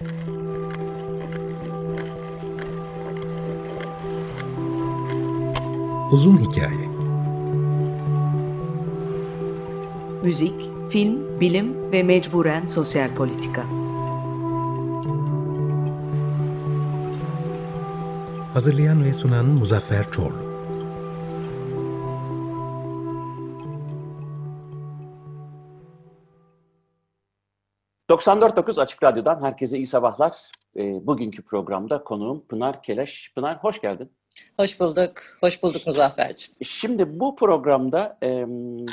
[0.00, 0.12] Uzun
[6.36, 6.88] Hikaye
[10.22, 10.52] Müzik,
[10.90, 13.64] film, bilim ve mecburen sosyal politika.
[18.52, 20.49] Hazırlayan ve sunan Muzaffer Çorlu.
[28.20, 30.36] ...94.9 Açık Radyo'dan herkese iyi sabahlar.
[30.76, 33.32] E, bugünkü programda konuğum Pınar Keleş.
[33.34, 34.12] Pınar hoş geldin.
[34.60, 35.12] Hoş bulduk.
[35.40, 36.54] Hoş bulduk Muzaffer'cim.
[36.62, 38.46] Şimdi bu programda e,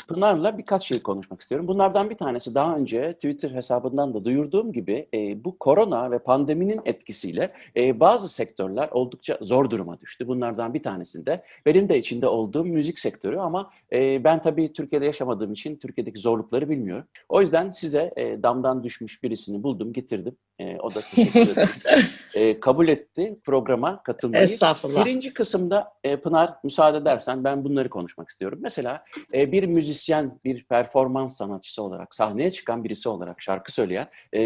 [0.08, 1.68] Pınar'la birkaç şey konuşmak istiyorum.
[1.68, 6.82] Bunlardan bir tanesi daha önce Twitter hesabından da duyurduğum gibi e, bu korona ve pandeminin
[6.86, 10.28] etkisiyle e, bazı sektörler oldukça zor duruma düştü.
[10.28, 15.54] Bunlardan bir tanesinde benim de içinde olduğum müzik sektörü ama e, ben tabii Türkiye'de yaşamadığım
[15.54, 17.06] için Türkiye'deki zorlukları bilmiyorum.
[17.30, 20.38] O yüzden size e, damdan düşmüş birisini buldum, getirdim.
[20.60, 21.70] E, o da teşekkür ederim.
[22.36, 24.44] e, kabul etti programa katılmayı.
[24.44, 25.06] Estağfurullah.
[25.06, 28.60] Birinci kısımda e, Pınar müsaade edersen ben bunları konuşmak istiyorum.
[28.62, 34.42] Mesela e, bir müzisyen, bir performans sanatçısı olarak, sahneye çıkan birisi olarak şarkı söyleyen, e,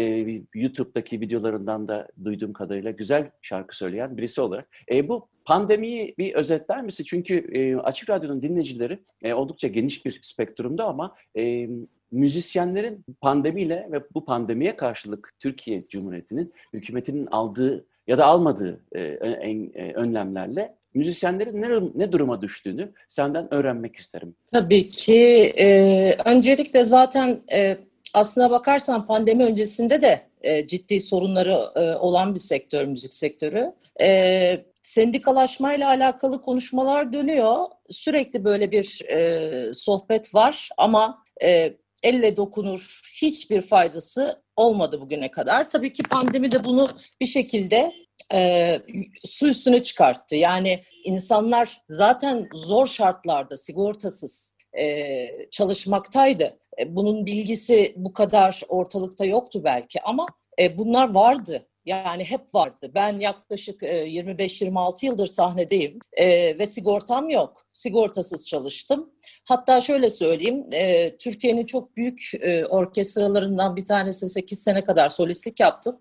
[0.54, 4.68] YouTube'daki videolarından da duyduğum kadarıyla güzel şarkı söyleyen birisi olarak.
[4.90, 7.04] E, bu pandemiyi bir özetler misin?
[7.04, 11.68] Çünkü e, Açık Radyo'nun dinleyicileri e, oldukça geniş bir spektrumda ama e,
[12.12, 19.72] müzisyenlerin pandemiyle ve bu pandemiye karşılık Türkiye Cumhuriyeti'nin hükümetinin aldığı ya da almadığı e, en,
[19.74, 24.34] e, önlemlerle müzisyenlerin ne, ne duruma düştüğünü senden öğrenmek isterim.
[24.52, 25.52] Tabii ki.
[25.58, 27.76] E, öncelikle zaten e,
[28.14, 33.72] aslına bakarsan pandemi öncesinde de e, ciddi sorunları e, olan bir sektör, müzik sektörü.
[34.00, 37.56] E, sendikalaşmayla alakalı konuşmalar dönüyor.
[37.90, 41.72] Sürekli böyle bir e, sohbet var ama e,
[42.02, 45.70] elle dokunur hiçbir faydası olmadı bugüne kadar.
[45.70, 46.88] Tabii ki pandemi de bunu
[47.20, 47.92] bir şekilde
[48.34, 48.78] e,
[49.24, 50.36] su üstüne çıkarttı.
[50.36, 56.58] Yani insanlar zaten zor şartlarda sigortasız e, çalışmaktaydı.
[56.80, 60.26] E, bunun bilgisi bu kadar ortalıkta yoktu belki ama
[60.58, 61.68] e, bunlar vardı.
[61.86, 62.90] Yani hep vardı.
[62.94, 67.66] Ben yaklaşık 25-26 yıldır sahnedeyim e, ve sigortam yok.
[67.72, 69.10] Sigortasız çalıştım.
[69.44, 75.60] Hatta şöyle söyleyeyim, e, Türkiye'nin çok büyük e, orkestralarından bir tanesi 8 sene kadar solistlik
[75.60, 76.00] yaptım.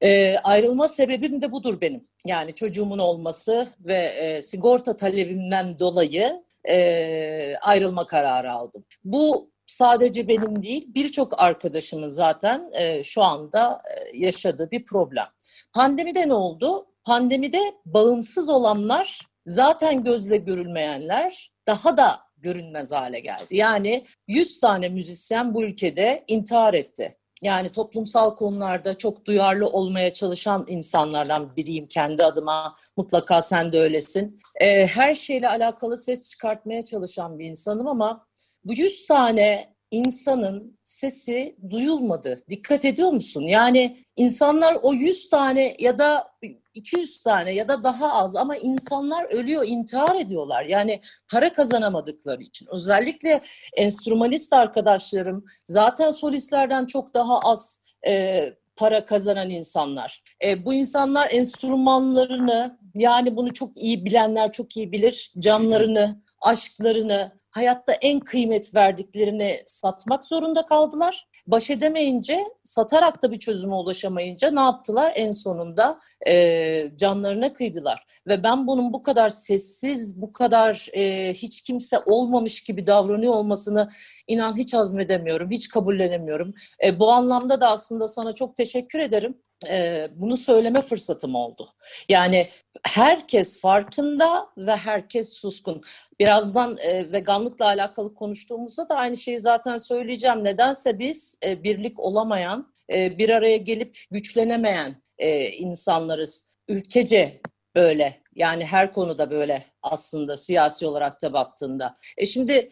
[0.00, 2.02] E, ayrılma sebebim de budur benim.
[2.26, 8.84] Yani çocuğumun olması ve e, sigorta talebimden dolayı e, ayrılma kararı aldım.
[9.04, 15.26] Bu sadece benim değil birçok arkadaşımın zaten e, şu anda e, yaşadığı bir problem.
[15.74, 16.86] Pandemide ne oldu?
[17.04, 23.56] Pandemide bağımsız olanlar zaten gözle görülmeyenler daha da görünmez hale geldi.
[23.56, 27.16] Yani 100 tane müzisyen bu ülkede intihar etti.
[27.42, 32.74] Yani toplumsal konularda çok duyarlı olmaya çalışan insanlardan biriyim kendi adıma.
[32.96, 34.38] Mutlaka sen de öylesin.
[34.60, 38.26] Ee, her şeyle alakalı ses çıkartmaya çalışan bir insanım ama
[38.64, 42.38] bu 100 tane insanın sesi duyulmadı.
[42.48, 43.42] Dikkat ediyor musun?
[43.42, 46.32] Yani insanlar o 100 tane ya da
[46.74, 50.64] 200 tane ya da daha az ama insanlar ölüyor, intihar ediyorlar.
[50.64, 51.00] Yani
[51.32, 52.66] para kazanamadıkları için.
[52.70, 53.40] Özellikle
[53.76, 58.40] enstrümanist arkadaşlarım zaten solistlerden çok daha az e,
[58.76, 60.22] para kazanan insanlar.
[60.44, 65.32] E, bu insanlar enstrümanlarını yani bunu çok iyi bilenler çok iyi bilir.
[65.38, 71.28] Canlarını, aşklarını, hayatta en kıymet verdiklerini satmak zorunda kaldılar.
[71.46, 75.12] Baş edemeyince, satarak da bir çözüme ulaşamayınca ne yaptılar?
[75.14, 78.06] En sonunda e, canlarına kıydılar.
[78.28, 83.90] Ve ben bunun bu kadar sessiz, bu kadar e, hiç kimse olmamış gibi davranıyor olmasını
[84.26, 86.54] inan hiç hazmedemiyorum, hiç kabullenemiyorum.
[86.84, 89.38] E, bu anlamda da aslında sana çok teşekkür ederim
[89.68, 91.68] e, bunu söyleme fırsatım oldu.
[92.08, 92.48] Yani
[92.84, 95.82] herkes farkında ve herkes suskun.
[96.20, 100.44] Birazdan e, veganlıkla alakalı konuştuğumuzda da aynı şeyi zaten söyleyeceğim.
[100.44, 106.50] Nedense biz e, birlik olamayan, e, bir araya gelip güçlenemeyen e, insanlarız.
[106.68, 107.40] Ülkece
[107.76, 108.20] böyle.
[108.34, 111.94] Yani her konuda böyle aslında siyasi olarak da baktığında.
[112.16, 112.70] E şimdi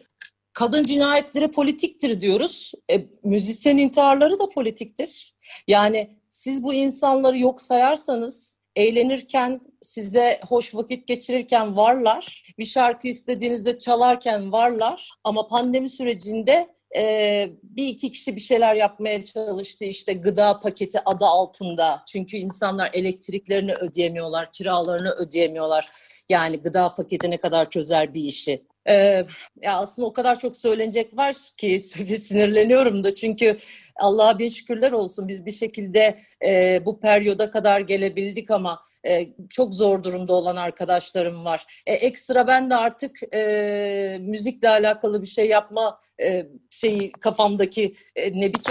[0.53, 2.71] kadın cinayetleri politiktir diyoruz.
[2.91, 5.35] E, müzisyen intiharları da politiktir.
[5.67, 12.53] Yani siz bu insanları yok sayarsanız eğlenirken, size hoş vakit geçirirken varlar.
[12.57, 15.09] Bir şarkı istediğinizde çalarken varlar.
[15.23, 16.67] Ama pandemi sürecinde
[16.97, 21.99] e, bir iki kişi bir şeyler yapmaya çalıştı işte gıda paketi adı altında.
[22.07, 25.89] Çünkü insanlar elektriklerini ödeyemiyorlar, kiralarını ödeyemiyorlar.
[26.29, 28.68] Yani gıda paketi ne kadar çözer bir işi.
[28.89, 29.25] Ee,
[29.61, 31.79] ya aslında o kadar çok söylenecek var ki
[32.19, 33.57] sinirleniyorum da çünkü
[33.95, 39.73] Allah'a bin şükürler olsun biz bir şekilde e, bu periyoda kadar gelebildik ama e, çok
[39.73, 41.65] zor durumda olan arkadaşlarım var.
[41.85, 48.39] E, ekstra ben de artık e, müzikle alakalı bir şey yapma e, şeyi kafamdaki e,
[48.39, 48.61] ne bir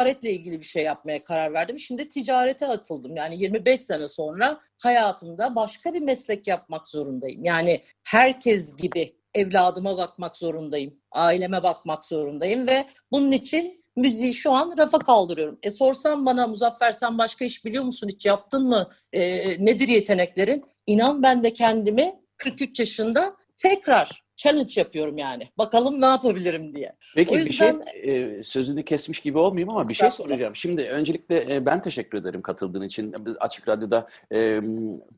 [0.00, 1.78] ticaretle ilgili bir şey yapmaya karar verdim.
[1.78, 3.16] Şimdi ticarete atıldım.
[3.16, 7.44] Yani 25 sene sonra hayatımda başka bir meslek yapmak zorundayım.
[7.44, 10.94] Yani herkes gibi evladıma bakmak zorundayım.
[11.12, 15.58] Aileme bakmak zorundayım ve bunun için müziği şu an rafa kaldırıyorum.
[15.62, 18.08] E sorsam bana Muzaffer sen başka iş biliyor musun?
[18.08, 18.88] Hiç yaptın mı?
[19.12, 19.20] E,
[19.64, 20.64] nedir yeteneklerin?
[20.86, 25.48] İnan ben de kendimi 43 yaşında tekrar challenge yapıyorum yani.
[25.58, 26.92] Bakalım ne yapabilirim diye.
[27.14, 30.56] Peki yüzden, bir şey e, sözünü kesmiş gibi olmayayım ama bir şey soracağım.
[30.56, 33.14] Şimdi öncelikle e, ben teşekkür ederim katıldığın için.
[33.40, 34.56] Açık Radyo'da e,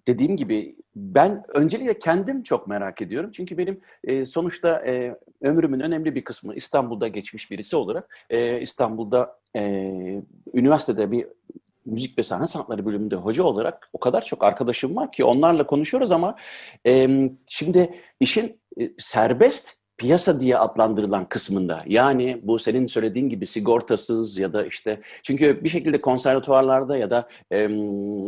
[0.06, 3.30] dediğim gibi ben öncelikle kendim çok merak ediyorum.
[3.34, 9.38] Çünkü benim e, sonuçta e, ömrümün önemli bir kısmı İstanbul'da geçmiş birisi olarak e, İstanbul'da
[9.56, 9.62] e,
[10.54, 11.26] üniversitede bir
[11.86, 16.12] müzik ve sahne sanatları bölümünde hoca olarak o kadar çok arkadaşım var ki onlarla konuşuyoruz
[16.12, 16.36] ama
[16.86, 17.08] e,
[17.46, 24.52] şimdi işin e, serbest piyasa diye adlandırılan kısmında yani bu senin söylediğin gibi sigortasız ya
[24.52, 27.68] da işte çünkü bir şekilde konservatuvarlarda ya da e,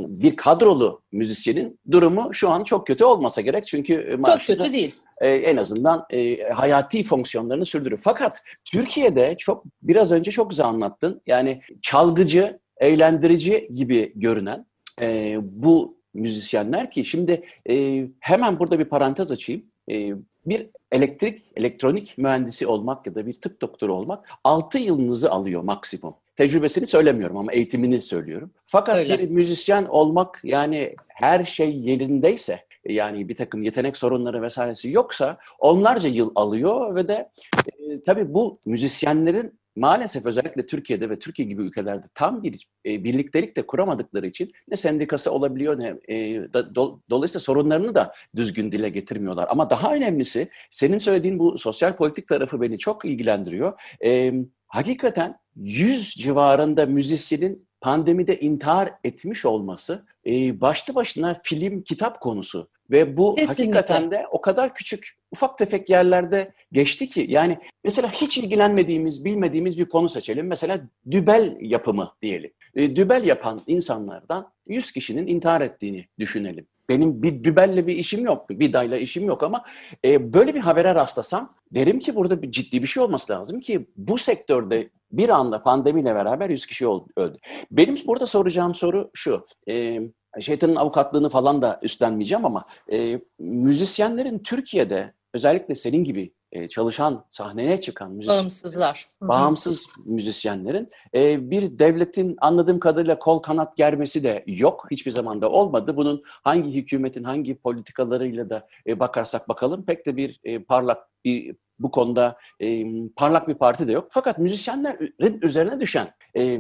[0.09, 4.95] bir kadrolu müzisyenin durumu şu an çok kötü olmasa gerek çünkü çok kötü değil.
[5.21, 8.01] E, en azından e, hayati fonksiyonlarını sürdürüyor.
[8.05, 11.23] Fakat Türkiye'de çok biraz önce çok güzel anlattın.
[11.27, 14.67] Yani çalgıcı, eğlendirici gibi görünen
[15.01, 19.63] e, bu müzisyenler ki şimdi e, hemen burada bir parantez açayım.
[19.91, 20.13] E,
[20.47, 26.15] bir elektrik, elektronik mühendisi olmak ya da bir tıp doktoru olmak 6 yılınızı alıyor maksimum.
[26.37, 28.51] Tecrübesini söylemiyorum ama eğitimini söylüyorum.
[28.67, 29.19] Fakat Öyle.
[29.19, 36.09] bir müzisyen olmak yani her şey yerindeyse yani bir takım yetenek sorunları vesairesi yoksa onlarca
[36.09, 37.31] yıl alıyor ve de
[37.79, 43.57] e, tabii bu müzisyenlerin maalesef özellikle Türkiye'de ve Türkiye gibi ülkelerde tam bir e, birliktelik
[43.57, 48.89] de kuramadıkları için ne sendikası olabiliyor ne e, da, do, dolayısıyla sorunlarını da düzgün dile
[48.89, 49.47] getirmiyorlar.
[49.51, 53.81] Ama daha önemlisi senin söylediğin bu sosyal politik tarafı beni çok ilgilendiriyor.
[54.05, 54.33] E,
[54.67, 62.69] hakikaten 100 civarında müzisyenin pandemide intihar etmiş olması e, başlı başına film, kitap konusu.
[62.91, 63.75] Ve bu Kesinlikle.
[63.75, 67.27] hakikaten de o kadar küçük, ufak tefek yerlerde geçti ki.
[67.29, 70.47] Yani mesela hiç ilgilenmediğimiz, bilmediğimiz bir konu seçelim.
[70.47, 72.51] Mesela dübel yapımı diyelim.
[72.75, 76.67] E, dübel yapan insanlardan 100 kişinin intihar ettiğini düşünelim.
[76.89, 79.65] Benim bir dübelle bir işim yok, bir dayla işim yok ama
[80.05, 83.87] e, böyle bir habere rastlasam derim ki burada bir ciddi bir şey olması lazım ki
[83.97, 87.39] bu sektörde bir anda pandemiyle beraber 100 kişi öldü.
[87.71, 89.47] Benim burada soracağım soru şu.
[89.69, 90.01] E,
[90.41, 97.81] şeytanın avukatlığını falan da üstlenmeyeceğim ama e, müzisyenlerin Türkiye'de özellikle senin gibi e, çalışan, sahneye
[97.81, 104.87] çıkan müzisyen, bağımsızlar, bağımsız müzisyenlerin e, bir devletin anladığım kadarıyla kol kanat germesi de yok.
[104.91, 105.97] Hiçbir zaman da olmadı.
[105.97, 111.57] Bunun hangi hükümetin hangi politikalarıyla da e, bakarsak bakalım pek de bir e, parlak bir
[111.79, 112.85] bu konuda e,
[113.17, 114.09] parlak bir parti de yok.
[114.11, 116.59] Fakat müzisyenlerin üzerine düşen e,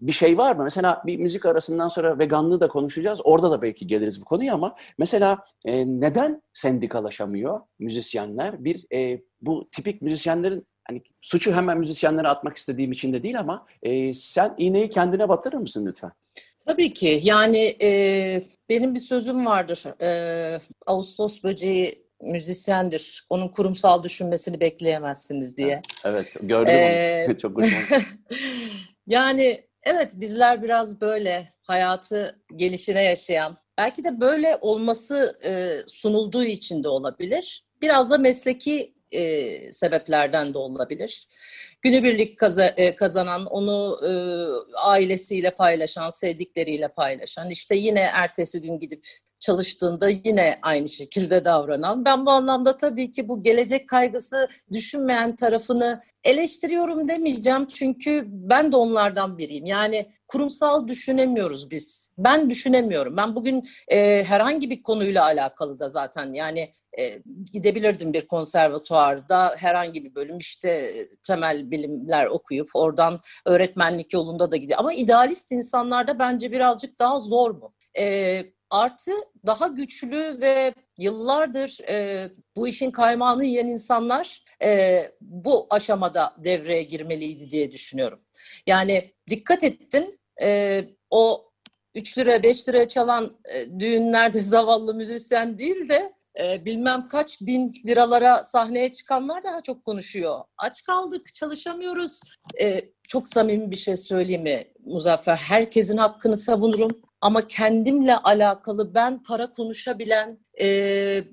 [0.00, 0.62] bir şey var mı?
[0.64, 3.20] Mesela bir müzik arasından sonra veganlığı da konuşacağız.
[3.24, 8.64] Orada da belki geliriz bu konuya ama mesela e, neden sendikalaşamıyor müzisyenler?
[8.64, 13.66] Bir e, bu tipik müzisyenlerin hani suçu hemen müzisyenlere atmak istediğim için de değil ama
[13.82, 16.12] e, sen iğneyi kendine batırır mısın lütfen?
[16.66, 17.20] Tabii ki.
[17.22, 19.84] Yani e, benim bir sözüm vardır.
[20.02, 23.26] E, Ağustos böceği müzisyendir.
[23.30, 25.82] Onun kurumsal düşünmesini bekleyemezsiniz diye.
[26.04, 27.38] Evet, gördüm ee, onu.
[27.38, 27.80] Çok hoşuma
[29.06, 36.84] Yani evet bizler biraz böyle hayatı gelişine yaşayan, belki de böyle olması e, sunulduğu için
[36.84, 37.64] de olabilir.
[37.82, 41.28] Biraz da mesleki e, sebeplerden de olabilir.
[41.82, 44.12] Günübirlik kaza, e, kazanan, onu e,
[44.78, 49.06] ailesiyle paylaşan, sevdikleriyle paylaşan, işte yine ertesi gün gidip
[49.42, 52.04] çalıştığında yine aynı şekilde davranan.
[52.04, 58.76] Ben bu anlamda tabii ki bu gelecek kaygısı düşünmeyen tarafını eleştiriyorum demeyeceğim çünkü ben de
[58.76, 59.66] onlardan biriyim.
[59.66, 62.12] Yani kurumsal düşünemiyoruz biz.
[62.18, 63.16] Ben düşünemiyorum.
[63.16, 67.22] Ben bugün e, herhangi bir konuyla alakalı da zaten yani e,
[67.52, 70.94] gidebilirdim bir konservatuarda herhangi bir bölüm işte
[71.26, 74.78] temel bilimler okuyup oradan öğretmenlik yolunda da gidiyor.
[74.78, 77.74] Ama idealist insanlarda bence birazcık daha zor bu.
[77.98, 79.12] E, Artı
[79.46, 87.50] daha güçlü ve yıllardır e, bu işin kaymağını yiyen insanlar e, bu aşamada devreye girmeliydi
[87.50, 88.20] diye düşünüyorum.
[88.66, 91.50] Yani dikkat ettim e, o
[91.94, 97.72] 3 lira 5 lira çalan e, düğünlerde zavallı müzisyen değil de e, bilmem kaç bin
[97.86, 100.40] liralara sahneye çıkanlar daha çok konuşuyor.
[100.58, 102.20] Aç kaldık, çalışamıyoruz.
[102.60, 105.36] E, çok samimi bir şey söyleyeyim mi Muzaffer?
[105.36, 107.11] Herkesin hakkını savunurum.
[107.22, 110.66] Ama kendimle alakalı ben para konuşabilen, e,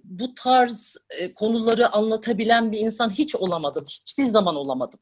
[0.03, 3.85] bu tarz e, konuları anlatabilen bir insan hiç olamadım.
[3.89, 4.99] Hiçbir zaman olamadım.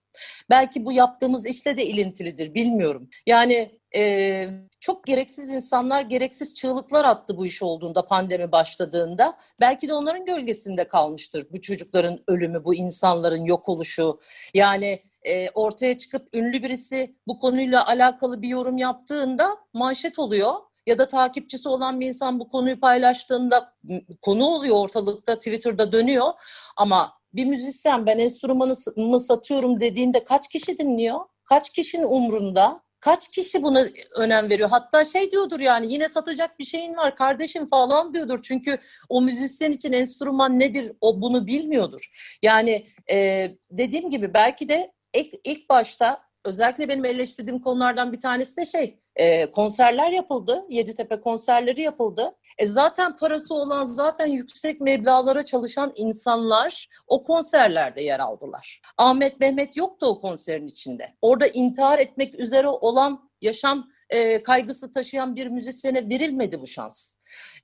[0.49, 3.09] Belki bu yaptığımız işle de ilintilidir, bilmiyorum.
[3.25, 4.47] Yani e,
[4.79, 9.37] çok gereksiz insanlar gereksiz çığlıklar attı bu iş olduğunda, pandemi başladığında.
[9.59, 14.19] Belki de onların gölgesinde kalmıştır bu çocukların ölümü, bu insanların yok oluşu.
[14.53, 20.53] Yani e, ortaya çıkıp ünlü birisi bu konuyla alakalı bir yorum yaptığında manşet oluyor
[20.87, 23.73] ya da takipçisi olan bir insan bu konuyu paylaştığında
[24.21, 26.33] konu oluyor ortalıkta, Twitter'da dönüyor.
[26.77, 31.19] Ama bir müzisyen ben enstrümanımı satıyorum dediğinde kaç kişi dinliyor?
[31.49, 32.81] Kaç kişinin umrunda?
[32.99, 34.69] Kaç kişi buna önem veriyor?
[34.69, 38.39] Hatta şey diyordur yani yine satacak bir şeyin var kardeşim falan diyordur.
[38.43, 38.79] Çünkü
[39.09, 42.11] o müzisyen için enstrüman nedir o bunu bilmiyordur.
[42.41, 48.57] Yani e, dediğim gibi belki de ilk, ilk başta özellikle benim eleştirdiğim konulardan bir tanesi
[48.57, 50.65] de şey e, konserler yapıldı.
[50.69, 52.35] Yeditepe konserleri yapıldı.
[52.57, 58.81] E, zaten parası olan, zaten yüksek meblalara çalışan insanlar o konserlerde yer aldılar.
[58.97, 61.13] Ahmet Mehmet yoktu o konserin içinde.
[61.21, 67.15] Orada intihar etmek üzere olan yaşam e, kaygısı taşıyan bir müzisyene verilmedi bu şans.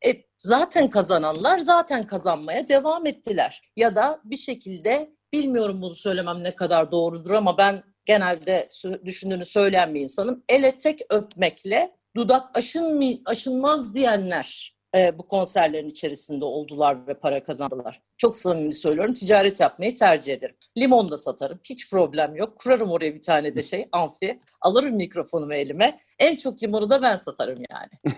[0.05, 3.61] E, zaten kazananlar zaten kazanmaya devam ettiler.
[3.75, 8.69] Ya da bir şekilde bilmiyorum bunu söylemem ne kadar doğrudur ama ben genelde
[9.05, 10.43] düşündüğünü söyleyen bir insanım.
[10.49, 18.01] Ele tek öpmekle dudak aşın aşınmaz diyenler e, bu konserlerin içerisinde oldular ve para kazandılar.
[18.17, 19.13] Çok samimi söylüyorum.
[19.13, 20.55] Ticaret yapmayı tercih ederim.
[20.77, 21.59] Limon da satarım.
[21.63, 22.59] Hiç problem yok.
[22.59, 24.39] Kurarım oraya bir tane de şey amfi.
[24.61, 25.99] Alırım mikrofonumu elime.
[26.19, 28.15] En çok limonu da ben satarım yani.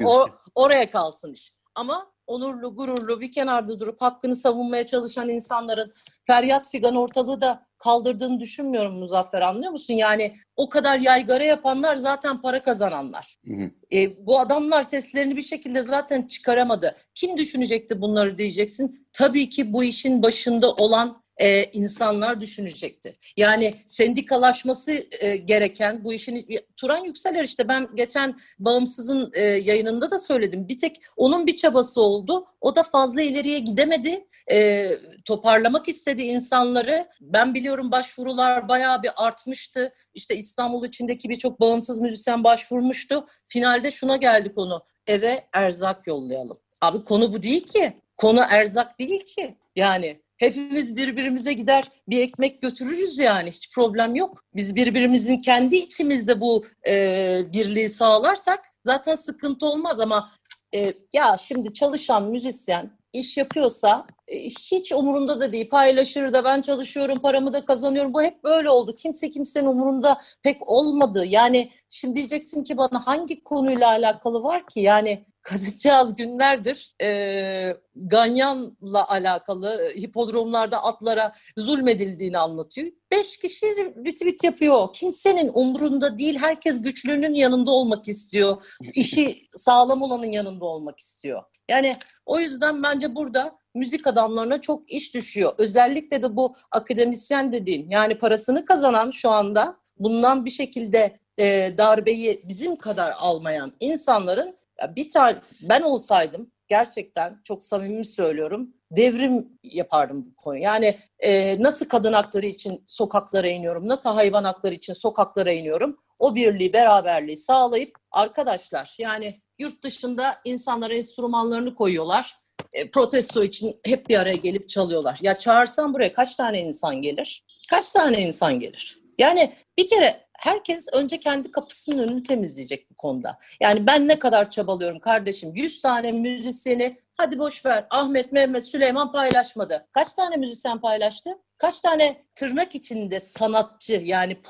[0.04, 1.52] o, oraya kalsın iş.
[1.74, 5.92] Ama onurlu, gururlu bir kenarda durup hakkını savunmaya çalışan insanların
[6.30, 9.94] feryat figan ortalığı da kaldırdığını düşünmüyorum Muzaffer anlıyor musun?
[9.94, 13.36] Yani o kadar yaygara yapanlar zaten para kazananlar.
[13.46, 13.70] Hı hı.
[13.96, 16.96] E, bu adamlar seslerini bir şekilde zaten çıkaramadı.
[17.14, 19.06] Kim düşünecekti bunları diyeceksin.
[19.12, 23.12] Tabii ki bu işin başında olan e, insanlar düşünecekti.
[23.36, 30.18] Yani sendikalaşması e, gereken bu işin Turan Yükseler işte ben geçen Bağımsız'ın e, yayınında da
[30.18, 30.68] söyledim.
[30.68, 32.46] Bir tek onun bir çabası oldu.
[32.60, 34.26] O da fazla ileriye gidemedi.
[34.50, 34.90] E,
[35.24, 37.08] toparlamak istedi insanları.
[37.20, 39.92] Ben biliyorum başvurular bayağı bir artmıştı.
[40.14, 43.26] İşte İstanbul içindeki birçok bağımsız müzisyen başvurmuştu.
[43.46, 44.82] Finalde şuna geldi konu.
[45.06, 46.58] Eve erzak yollayalım.
[46.80, 48.00] Abi konu bu değil ki.
[48.16, 49.56] Konu erzak değil ki.
[49.76, 54.44] Yani Hepimiz birbirimize gider bir ekmek götürürüz yani hiç problem yok.
[54.54, 60.30] Biz birbirimizin kendi içimizde bu e, birliği sağlarsak zaten sıkıntı olmaz ama
[60.74, 65.68] e, ya şimdi çalışan müzisyen iş yapıyorsa hiç umurunda da değil.
[65.70, 68.14] Paylaşır da ben çalışıyorum, paramı da kazanıyorum.
[68.14, 68.94] Bu hep böyle oldu.
[68.96, 71.24] Kimse kimsenin umurunda pek olmadı.
[71.26, 74.80] Yani şimdi diyeceksin ki bana hangi konuyla alakalı var ki?
[74.80, 82.92] Yani kadıncağız günlerdir e, Ganyan'la alakalı hipodromlarda atlara zulmedildiğini anlatıyor.
[83.10, 83.66] Beş kişi
[84.06, 84.88] retweet yapıyor.
[84.92, 86.38] Kimsenin umrunda değil.
[86.38, 88.76] Herkes güçlünün yanında olmak istiyor.
[88.94, 91.42] İşi sağlam olanın yanında olmak istiyor.
[91.68, 91.96] Yani
[92.26, 95.52] o yüzden bence burada müzik adamlarına çok iş düşüyor.
[95.58, 102.42] Özellikle de bu akademisyen dediğin yani parasını kazanan şu anda bundan bir şekilde e, darbeyi
[102.48, 104.56] bizim kadar almayan insanların
[104.96, 110.56] bir tane ben olsaydım gerçekten çok samimi söylüyorum devrim yapardım bu konu.
[110.56, 115.96] Yani e, nasıl kadın hakları için sokaklara iniyorum, nasıl hayvan hakları için sokaklara iniyorum.
[116.18, 122.39] O birliği, beraberliği sağlayıp arkadaşlar yani yurt dışında insanlar enstrümanlarını koyuyorlar.
[122.72, 125.18] E, protesto için hep bir araya gelip çalıyorlar.
[125.22, 127.44] Ya çağırsan buraya kaç tane insan gelir?
[127.70, 129.00] Kaç tane insan gelir?
[129.18, 133.38] Yani bir kere herkes önce kendi kapısının önünü temizleyecek bu konuda.
[133.60, 139.12] Yani ben ne kadar çabalıyorum kardeşim 100 tane müzisyeni hadi boş ver Ahmet, Mehmet, Süleyman
[139.12, 139.88] paylaşmadı.
[139.92, 141.30] Kaç tane müzisyen paylaştı?
[141.58, 144.40] Kaç tane tırnak içinde sanatçı yani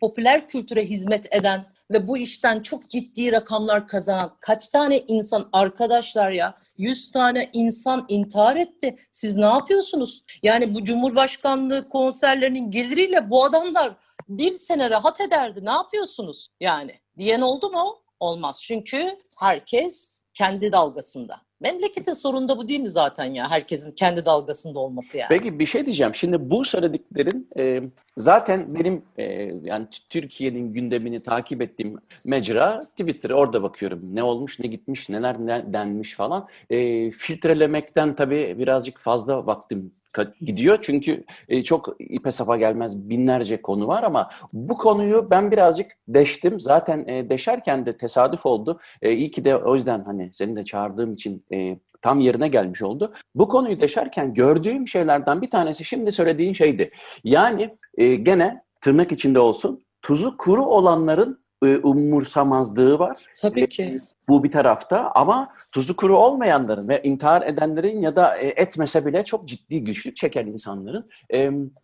[0.00, 6.30] popüler kültüre hizmet eden ve bu işten çok ciddi rakamlar kazanan kaç tane insan arkadaşlar
[6.30, 8.96] ya 100 tane insan intihar etti.
[9.10, 10.24] Siz ne yapıyorsunuz?
[10.42, 13.96] Yani bu Cumhurbaşkanlığı konserlerinin geliriyle bu adamlar
[14.28, 15.64] bir sene rahat ederdi.
[15.64, 17.00] Ne yapıyorsunuz yani?
[17.18, 18.06] Diyen oldu mu?
[18.20, 18.62] olmaz.
[18.62, 21.40] Çünkü herkes kendi dalgasında.
[21.60, 23.50] Memleketin sorunu da bu değil mi zaten ya?
[23.50, 25.28] Herkesin kendi dalgasında olması yani.
[25.28, 26.14] Peki bir şey diyeceğim.
[26.14, 27.82] Şimdi bu söylediklerin e,
[28.16, 29.24] zaten benim e,
[29.62, 33.30] yani Türkiye'nin gündemini takip ettiğim mecra Twitter.
[33.30, 34.00] Orada bakıyorum.
[34.14, 36.48] Ne olmuş, ne gitmiş, neler ne denmiş falan.
[36.70, 39.92] E, filtrelemekten tabii birazcık fazla vaktim
[40.40, 40.78] gidiyor.
[40.82, 46.60] Çünkü e, çok ipe sapa gelmez binlerce konu var ama bu konuyu ben birazcık deştim.
[46.60, 48.80] Zaten e, deşerken de tesadüf oldu.
[49.02, 52.82] E, iyi ki de o yüzden hani seni de çağırdığım için e, tam yerine gelmiş
[52.82, 53.12] oldu.
[53.34, 56.90] Bu konuyu deşerken gördüğüm şeylerden bir tanesi şimdi söylediğin şeydi.
[57.24, 63.18] Yani e, gene tırnak içinde olsun tuzu kuru olanların e, umursamazlığı var.
[63.42, 64.00] Tabii ki.
[64.28, 69.24] Bu bir tarafta ama tuzu kuru olmayanların ve intihar edenlerin ya da e, etmese bile
[69.24, 71.10] çok ciddi güçlük çeken insanların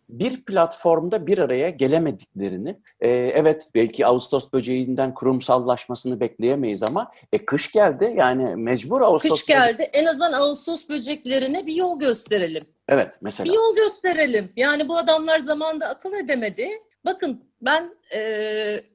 [0.09, 7.71] bir platformda bir araya gelemediklerini, e, evet belki Ağustos böceğinden kurumsallaşmasını bekleyemeyiz ama e, kış
[7.71, 12.65] geldi yani mecbur Ağustos Kış geldi en azından Ağustos böceklerine bir yol gösterelim.
[12.87, 13.45] Evet mesela.
[13.45, 14.51] Bir yol gösterelim.
[14.55, 16.67] Yani bu adamlar zamanda akıl edemedi.
[17.05, 18.19] Bakın ben e,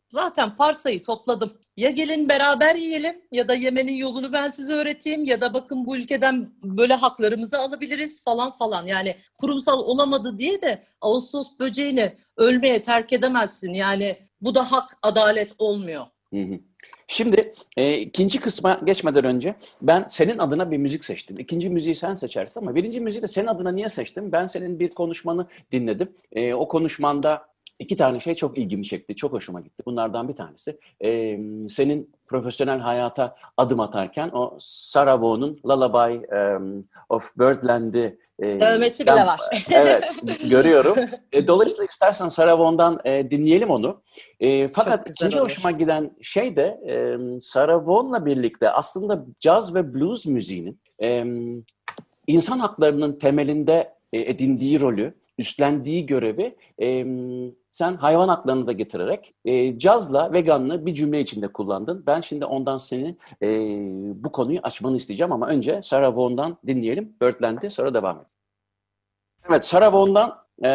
[0.08, 1.52] zaten parsayı topladım.
[1.76, 5.96] Ya gelin beraber yiyelim ya da yemenin yolunu ben size öğreteyim ya da bakın bu
[5.96, 8.86] ülkeden böyle haklarımızı alabiliriz falan falan.
[8.86, 13.74] Yani kurumsal olamadı diye de Ağustos böceğini ölmeye terk edemezsin.
[13.74, 16.04] Yani bu da hak, adalet olmuyor.
[16.34, 16.58] Hı hı.
[17.10, 21.38] Şimdi e, ikinci kısma geçmeden önce ben senin adına bir müzik seçtim.
[21.38, 24.32] İkinci müziği sen seçersin ama birinci müziği de senin adına niye seçtim?
[24.32, 26.12] Ben senin bir konuşmanı dinledim.
[26.32, 27.46] E, o konuşmanda
[27.78, 29.82] İki tane şey çok ilgimi çekti, çok hoşuma gitti.
[29.86, 31.38] Bunlardan bir tanesi e,
[31.70, 39.12] senin profesyonel hayata adım atarken o Sarah Vaughan'un Lullaby um, of Birdland'i e, Dövmesi bile
[39.12, 39.40] var.
[39.72, 40.04] evet,
[40.50, 40.96] görüyorum.
[41.32, 44.02] E, dolayısıyla istersen Sarah Vaughan'dan e, dinleyelim onu.
[44.40, 45.44] E, fakat ikinci olur.
[45.44, 51.24] hoşuma giden şey de e, Sarah Vaughan'la birlikte aslında caz ve blues müziğinin e,
[52.26, 57.06] insan haklarının temelinde e, edindiği rolü, üstlendiği görevi e,
[57.70, 62.04] sen hayvan haklarını da getirerek e, cazla veganlığı bir cümle içinde kullandın.
[62.06, 63.48] Ben şimdi ondan seni e,
[64.24, 67.16] bu konuyu açmanı isteyeceğim ama önce Sarah Vaughan'dan dinleyelim.
[67.22, 68.30] Birdland'i sonra devam edelim.
[69.48, 70.68] Evet Sarah Vaughan'dan e,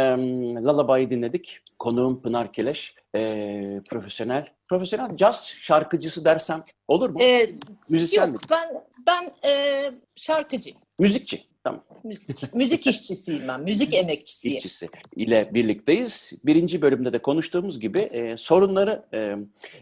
[0.63, 1.59] Lullaby'yi dinledik.
[1.79, 7.21] Konuğum Pınar Keleş, e, profesyonel profesyonel caz şarkıcısı dersem olur mu?
[7.21, 7.49] Ee,
[7.89, 8.39] Müzisyen yok, mi?
[8.51, 9.83] ben ben e,
[10.15, 10.79] şarkıcıyım.
[10.99, 11.52] Müzikçi.
[11.63, 11.83] Tamam.
[12.03, 14.57] Müzik, müzik işçisiyim ben, müzik emekçisiyim.
[14.57, 16.31] İşçisi ile birlikteyiz.
[16.45, 19.35] Birinci bölümde de konuştuğumuz gibi e, sorunları e,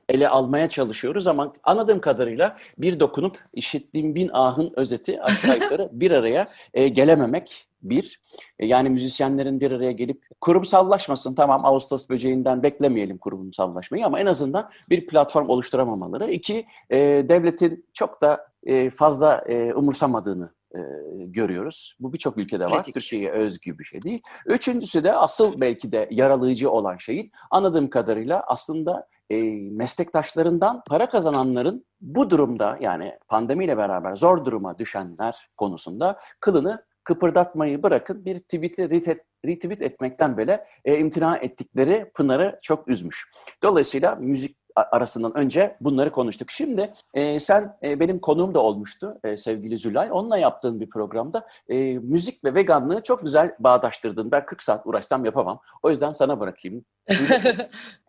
[0.09, 6.11] ele almaya çalışıyoruz ama anladığım kadarıyla bir dokunup işittiğim bin ahın özeti aşağı yukarı bir
[6.11, 8.21] araya e, gelememek bir.
[8.59, 14.69] E, yani müzisyenlerin bir araya gelip kurumsallaşmasın tamam Ağustos böceğinden beklemeyelim kurumsallaşmayı ama en azından
[14.89, 16.31] bir platform oluşturamamaları.
[16.31, 16.97] İki, e,
[17.29, 20.79] devletin çok da e, fazla e, umursamadığını e,
[21.25, 21.95] görüyoruz.
[21.99, 22.71] Bu birçok ülkede var.
[22.71, 22.93] Pratik.
[22.93, 24.21] Türkiye'ye özgü bir şey değil.
[24.45, 31.85] Üçüncüsü de asıl belki de yaralayıcı olan şeyin anladığım kadarıyla aslında e, meslektaşlarından para kazananların
[32.01, 39.21] bu durumda yani pandemiyle beraber zor duruma düşenler konusunda kılını kıpırdatmayı bırakın bir tweet'i retweet,
[39.45, 43.31] retweet etmekten bile e, imtina ettikleri Pınar'ı çok üzmüş.
[43.63, 46.51] Dolayısıyla müzik arasından önce bunları konuştuk.
[46.51, 50.09] Şimdi e, sen e, benim konuğum da olmuştu e, sevgili Zülay.
[50.11, 54.31] Onunla yaptığın bir programda e, müzik ve veganlığı çok güzel bağdaştırdın.
[54.31, 55.59] Ben 40 saat uğraşsam yapamam.
[55.83, 56.85] O yüzden sana bırakayım.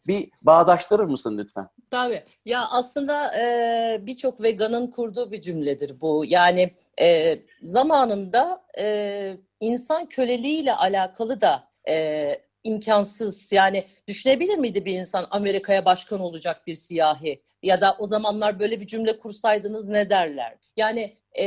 [0.07, 1.69] bir bağdaştırır mısın lütfen?
[1.91, 2.25] Tabii.
[2.45, 6.25] Ya aslında e, birçok veganın kurduğu bir cümledir bu.
[6.27, 13.53] Yani e, zamanında e, insan köleliğiyle alakalı da e, imkansız.
[13.53, 17.43] Yani düşünebilir miydi bir insan Amerika'ya başkan olacak bir siyahi?
[17.63, 20.59] Ya da o zamanlar böyle bir cümle kursaydınız ne derler?
[20.77, 21.47] Yani e,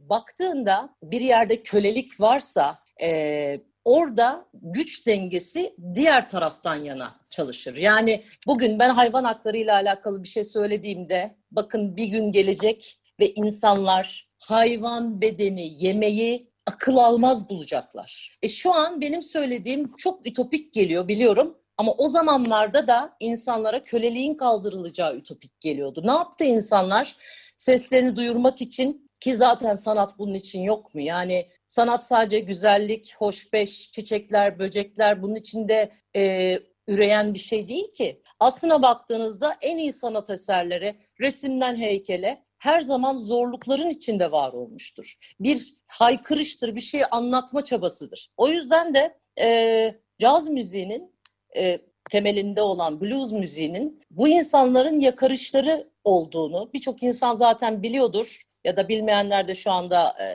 [0.00, 7.76] baktığında bir yerde kölelik varsa e, orada güç dengesi diğer taraftan yana çalışır.
[7.76, 13.30] Yani bugün ben hayvan hakları ile alakalı bir şey söylediğimde bakın bir gün gelecek ve
[13.30, 18.38] insanlar hayvan bedeni yemeyi akıl almaz bulacaklar.
[18.42, 21.58] E şu an benim söylediğim çok ütopik geliyor biliyorum.
[21.78, 26.02] Ama o zamanlarda da insanlara köleliğin kaldırılacağı ütopik geliyordu.
[26.04, 27.16] Ne yaptı insanlar?
[27.56, 31.00] Seslerini duyurmak için ki zaten sanat bunun için yok mu?
[31.00, 36.54] Yani sanat sadece güzellik, hoşbeş, çiçekler, böcekler bunun içinde e,
[36.88, 38.22] üreyen bir şey değil ki.
[38.40, 45.16] Aslına baktığınızda en iyi sanat eserleri resimden heykele her zaman zorlukların içinde var olmuştur.
[45.40, 48.30] Bir haykırıştır, bir şeyi anlatma çabasıdır.
[48.36, 51.14] O yüzden de e, caz müziğinin
[51.56, 51.78] e,
[52.10, 59.48] temelinde olan blues müziğinin bu insanların yakarışları olduğunu birçok insan zaten biliyordur ya da bilmeyenler
[59.48, 60.26] de şu anda e,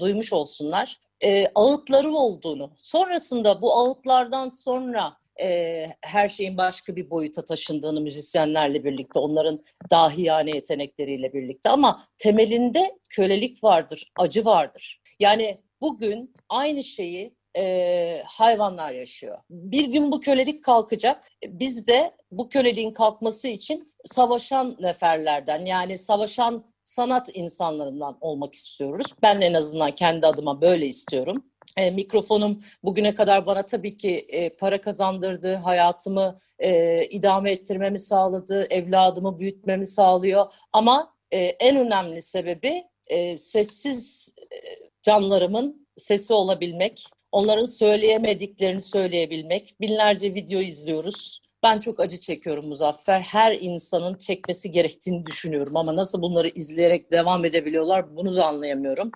[0.00, 1.00] duymuş olsunlar.
[1.20, 8.84] E, ağıtları olduğunu, sonrasında bu ağıtlardan sonra e, her şeyin başka bir boyuta taşındığını müzisyenlerle
[8.84, 15.00] birlikte, onların dahiyane yetenekleriyle birlikte ama temelinde kölelik vardır, acı vardır.
[15.20, 19.38] Yani bugün aynı şeyi e, hayvanlar yaşıyor.
[19.50, 21.28] Bir gün bu kölelik kalkacak.
[21.46, 29.06] Biz de bu köleliğin kalkması için savaşan neferlerden yani savaşan sanat insanlarından olmak istiyoruz.
[29.22, 31.44] Ben en azından kendi adıma böyle istiyorum.
[31.76, 38.66] E, mikrofonum bugüne kadar bana tabii ki e, para kazandırdı, hayatımı e, idame ettirmemi sağladı,
[38.70, 40.52] evladımı büyütmemi sağlıyor.
[40.72, 44.56] Ama e, en önemli sebebi e, sessiz e,
[45.02, 49.74] canlarımın sesi olabilmek, onların söyleyemediklerini söyleyebilmek.
[49.80, 51.40] Binlerce video izliyoruz.
[51.62, 53.20] Ben çok acı çekiyorum Muzaffer.
[53.20, 59.10] Her insanın çekmesi gerektiğini düşünüyorum ama nasıl bunları izleyerek devam edebiliyorlar bunu da anlayamıyorum.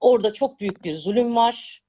[0.00, 1.82] Orada çok büyük bir zulüm var,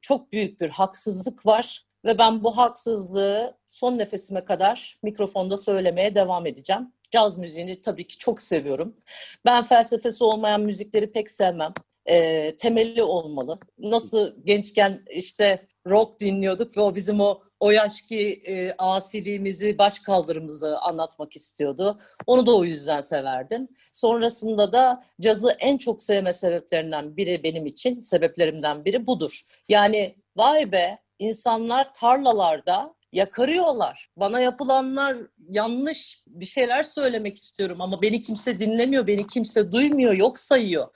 [0.00, 6.46] çok büyük bir haksızlık var ve ben bu haksızlığı son nefesime kadar mikrofonda söylemeye devam
[6.46, 6.92] edeceğim.
[7.10, 8.96] Caz müziğini tabii ki çok seviyorum.
[9.44, 11.72] Ben felsefesi olmayan müzikleri pek sevmem
[12.06, 13.58] e, temeli olmalı.
[13.78, 20.78] Nasıl gençken işte rock dinliyorduk ve o bizim o o yaşki e, asiliğimizi, baş kaldırımızı
[20.78, 21.98] anlatmak istiyordu.
[22.26, 23.68] Onu da o yüzden severdim.
[23.92, 29.40] Sonrasında da cazı en çok sevme sebeplerinden biri benim için, sebeplerimden biri budur.
[29.68, 34.10] Yani vay be insanlar tarlalarda yakarıyorlar.
[34.16, 35.16] Bana yapılanlar
[35.48, 40.88] yanlış bir şeyler söylemek istiyorum ama beni kimse dinlemiyor, beni kimse duymuyor, yok sayıyor.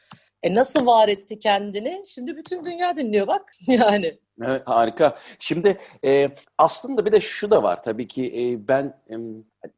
[0.44, 2.02] E nasıl var etti kendini?
[2.06, 4.18] Şimdi bütün dünya dinliyor bak yani.
[4.42, 5.16] Evet harika.
[5.38, 6.28] Şimdi e,
[6.58, 9.16] aslında bir de şu da var tabii ki e, ben e,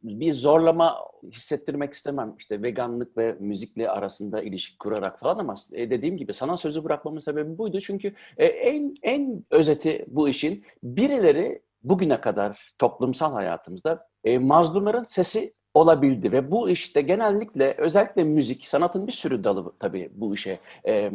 [0.03, 0.99] bir zorlama
[1.33, 2.35] hissettirmek istemem.
[2.39, 7.21] İşte veganlık ve müzikle arasında ilişki kurarak falan ama e, dediğim gibi sana sözü bırakmamın
[7.21, 7.81] sebebi buydu.
[7.81, 15.55] Çünkü e, en en özeti bu işin birileri bugüne kadar toplumsal hayatımızda e, mazlumların sesi
[15.77, 21.11] olabildi ve bu işte genellikle özellikle müzik, sanatın bir sürü dalı tabii bu işe e,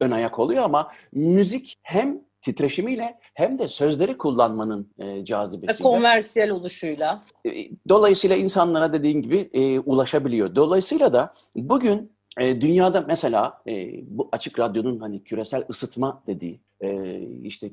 [0.00, 5.82] ön ayak oluyor ama müzik hem titreşimiyle hem de sözleri kullanmanın e, cazibesiyle.
[5.82, 7.22] Konversiyel oluşuyla.
[7.46, 7.50] E,
[7.88, 10.54] dolayısıyla insanlara dediğin gibi e, ulaşabiliyor.
[10.54, 13.72] Dolayısıyla da bugün e, dünyada mesela e,
[14.18, 17.70] bu açık radyonun hani küresel ısıtma dediği e, işte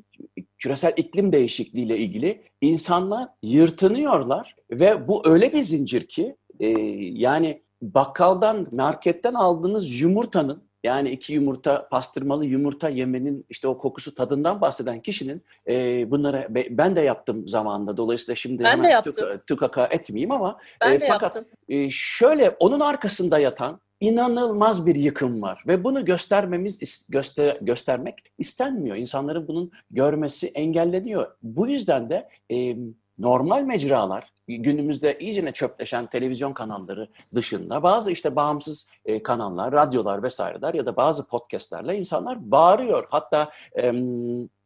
[0.63, 6.67] küresel iklim değişikliği ile ilgili insanlar yırtınıyorlar ve bu öyle bir zincir ki e,
[6.99, 14.61] yani bakkaldan, marketten aldığınız yumurtanın yani iki yumurta, pastırmalı yumurta yemenin işte o kokusu tadından
[14.61, 17.97] bahseden kişinin e, bunlara ben de yaptım zamanında.
[17.97, 19.13] Dolayısıyla şimdi ben de yaptım.
[19.13, 21.45] Tuk, tukaka etmeyeyim ama ben e, de fakat yaptım.
[21.69, 28.95] E, şöyle onun arkasında yatan inanılmaz bir yıkım var ve bunu göstermemiz göster, göstermek istenmiyor.
[28.95, 31.35] İnsanların bunun görmesi engelleniyor.
[31.43, 32.77] Bu yüzden de e,
[33.19, 40.73] normal mecralar günümüzde iyicene çöpleşen televizyon kanalları dışında bazı işte bağımsız e, kanallar, radyolar vesaireler
[40.73, 43.07] ya da bazı podcastlerle insanlar bağırıyor.
[43.09, 43.91] Hatta e,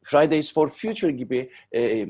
[0.03, 2.07] Fridays for Future gibi e,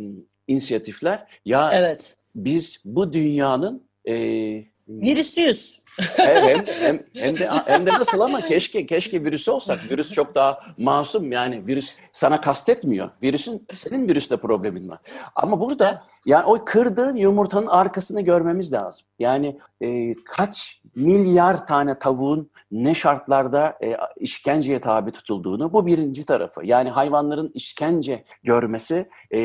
[0.47, 2.17] inisiyatifler ya evet.
[2.35, 5.79] biz bu dünyanın e, virüslüyüz
[6.19, 9.91] evet, hem, hem, hem, de, hem de nasıl ama keşke keşke virüs olsak.
[9.91, 13.09] Virüs çok daha masum yani virüs sana kastetmiyor.
[13.23, 14.99] Virüsün senin virüsle problemin var.
[15.35, 19.07] Ama burada yani o kırdığın yumurtanın arkasını görmemiz lazım.
[19.19, 26.61] Yani e, kaç milyar tane tavuğun ne şartlarda e, işkenceye tabi tutulduğunu bu birinci tarafı.
[26.65, 29.39] Yani hayvanların işkence görmesi e,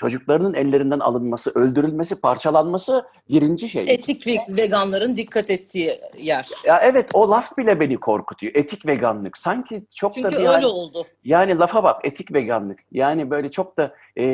[0.00, 3.84] çocuklarının ellerinden alınması, öldürülmesi, parçalanması birinci şey.
[3.88, 6.48] Etik ve veganların dikkat ettiği yer.
[6.64, 8.52] Ya evet o laf bile beni korkutuyor.
[8.54, 9.38] Etik veganlık.
[9.38, 11.06] Sanki çok Çünkü da bir öyle oldu.
[11.24, 12.78] Yani lafa bak etik veganlık.
[12.92, 14.24] Yani böyle çok da e,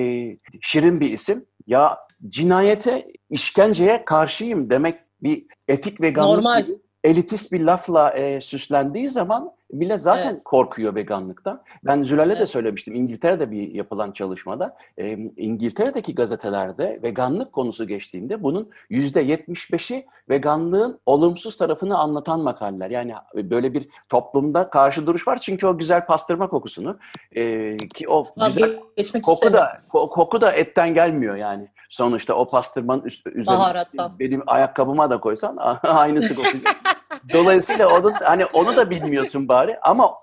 [0.60, 1.44] şirin bir isim.
[1.66, 1.98] Ya
[2.28, 6.62] cinayete, işkenceye karşıyım demek bir etik veganlık Normal.
[6.64, 10.44] gibi elitist bir lafla e, süslendiği zaman millet zaten evet.
[10.44, 11.62] korkuyor veganlıktan.
[11.84, 12.40] Ben Zülal'e evet.
[12.40, 12.94] de söylemiştim.
[12.94, 21.56] İngiltere'de bir yapılan çalışmada e, İngiltere'deki gazetelerde veganlık konusu geçtiğinde bunun yüzde 75'i veganlığın olumsuz
[21.56, 22.90] tarafını anlatan makaleler.
[22.90, 25.38] Yani böyle bir toplumda karşı duruş var.
[25.38, 26.98] Çünkü o güzel pastırma kokusunu
[27.32, 28.80] e, ki o güzel
[29.22, 31.68] koku da, koku da etten gelmiyor yani.
[31.88, 33.84] Sonuçta o pastırmanın üst, üzerine
[34.18, 36.64] benim ayakkabıma da koysan aynısı kokuyor.
[37.32, 40.14] Dolayısıyla onu, hani onu da bilmiyorsun bari ama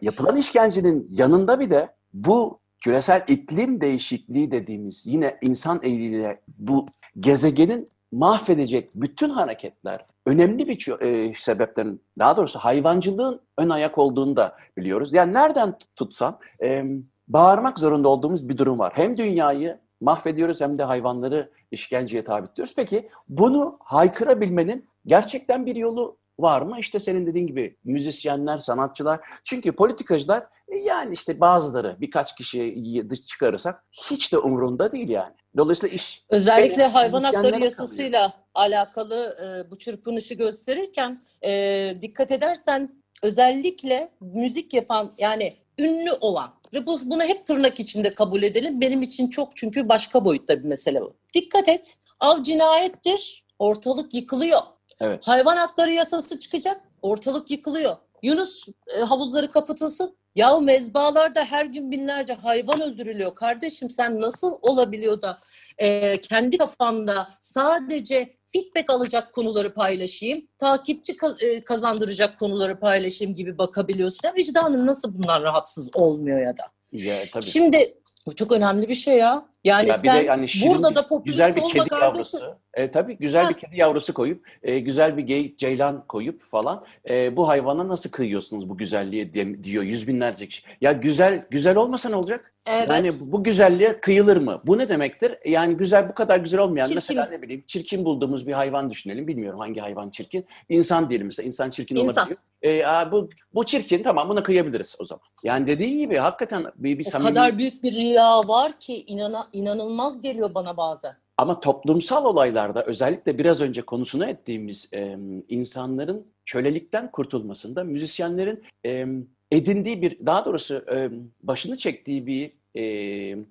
[0.00, 6.86] yapılan işkencenin yanında bir de bu küresel iklim değişikliği dediğimiz yine insan eliyle bu
[7.20, 14.56] gezegenin mahvedecek bütün hareketler önemli bir e, sebepten daha doğrusu hayvancılığın ön ayak olduğunu da
[14.76, 15.12] biliyoruz.
[15.12, 16.84] Yani nereden tutsan e,
[17.28, 18.92] bağırmak zorunda olduğumuz bir durum var.
[18.96, 22.74] Hem dünyayı mahvediyoruz hem de hayvanları işkenceye tabi tutuyoruz.
[22.76, 26.76] Peki bunu haykırabilmenin gerçekten bir yolu var mı?
[26.80, 29.20] İşte senin dediğin gibi müzisyenler, sanatçılar.
[29.44, 35.34] Çünkü politikacılar e, yani işte bazıları birkaç kişiyi dış çıkarırsak hiç de umurunda değil yani.
[35.56, 36.24] Dolayısıyla iş...
[36.30, 38.32] Özellikle evet, hayvan hakları yasasıyla kalıyor.
[38.54, 46.86] alakalı e, bu çırpınışı gösterirken e, dikkat edersen özellikle müzik yapan yani ünlü olan ve
[46.86, 48.80] bu, bunu hep tırnak içinde kabul edelim.
[48.80, 51.16] Benim için çok çünkü başka boyutta bir mesele bu.
[51.34, 54.58] Dikkat et, av cinayettir, ortalık yıkılıyor.
[55.00, 55.28] Evet.
[55.28, 57.96] Hayvan hakları yasası çıkacak, ortalık yıkılıyor.
[58.22, 60.20] Yunus e, havuzları kapatılsın.
[60.34, 63.34] Ya mezbalarda her gün binlerce hayvan öldürülüyor.
[63.34, 65.38] Kardeşim sen nasıl olabiliyor da
[65.78, 74.28] e, kendi kafanda sadece feedback alacak konuları paylaşayım, takipçi e, kazandıracak konuları paylaşayım gibi bakabiliyorsun.
[74.28, 76.62] Ya vicdanın nasıl bundan rahatsız olmuyor ya da.
[76.92, 77.46] Ya, tabii.
[77.46, 77.94] Şimdi
[78.26, 79.46] bu çok önemli bir şey ya.
[79.64, 82.56] Yani ya sen yani burada da popülist güzel bir kedi yavrusu.
[82.74, 87.36] E, tabii güzel bir kedi yavrusu koyup, e, güzel bir geyik, ceylan koyup falan e,
[87.36, 90.62] bu hayvana nasıl kıyıyorsunuz bu güzelliğe diyor yüz binlerce kişi.
[90.80, 92.52] Ya güzel güzel olmasa ne olacak?
[92.66, 92.90] Evet.
[92.90, 94.62] Yani bu güzelliğe kıyılır mı?
[94.66, 95.34] Bu ne demektir?
[95.44, 96.96] Yani güzel bu kadar güzel olmayan çirkin.
[96.96, 99.26] mesela ne bileyim çirkin bulduğumuz bir hayvan düşünelim.
[99.26, 100.46] Bilmiyorum hangi hayvan çirkin.
[100.68, 101.46] İnsan diyelim mesela.
[101.46, 102.22] insan çirkin İnsan.
[102.22, 102.38] olabilir.
[102.62, 105.22] E, a, bu, bu çirkin tamam buna kıyabiliriz o zaman.
[105.44, 107.28] Yani dediğin gibi hakikaten bir, bir o samimi...
[107.28, 111.16] kadar büyük bir riya var ki inana, inanılmaz geliyor bana bazen.
[111.40, 119.06] Ama toplumsal olaylarda özellikle biraz önce konusunu ettiğimiz e, insanların kölelikten kurtulmasında müzisyenlerin e,
[119.50, 121.10] edindiği bir daha doğrusu e,
[121.42, 123.44] başını çektiği bir e,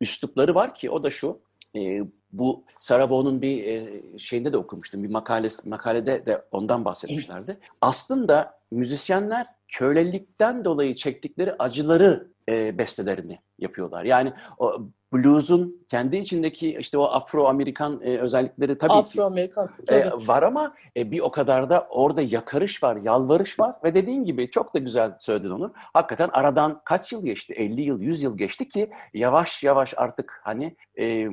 [0.00, 1.40] üslupları var ki o da şu
[1.76, 5.02] e, bu Sarabo'nun bir e, şeyinde de okumuştum.
[5.02, 7.58] Bir makalesi, makalede de ondan bahsetmişlerdi.
[7.80, 14.04] Aslında müzisyenler kölelikten dolayı çektikleri acıları e, bestelerini yapıyorlar.
[14.04, 14.80] Yani o
[15.12, 21.20] blues'un kendi içindeki işte o Afro-Amerikan e, özellikleri tabii Afro-Amerikan e, var ama e, bir
[21.20, 25.50] o kadar da orada yakarış var, yalvarış var ve dediğin gibi çok da güzel söyledin
[25.50, 25.72] onu.
[25.74, 27.52] Hakikaten aradan kaç yıl geçti?
[27.52, 31.24] 50 yıl, 100 yıl geçti ki yavaş yavaş artık hani e,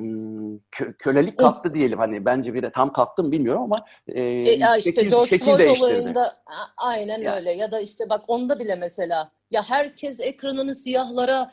[0.70, 1.98] kö, kölelik kalktı diyelim.
[1.98, 3.76] Hani bence bir de tam kalktı mı bilmiyorum ama
[4.08, 4.42] e, e,
[4.78, 5.84] işte şekil, George şekil Floyd değiştirdi.
[5.84, 6.32] olayında
[6.76, 7.36] aynen yani.
[7.36, 11.50] öyle ya da işte bak onda bile mesela ya herkes ekranını siyahlara